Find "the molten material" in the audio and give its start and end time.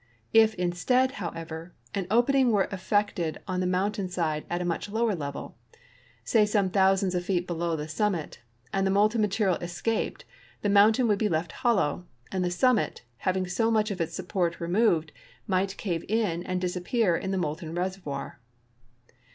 8.83-9.57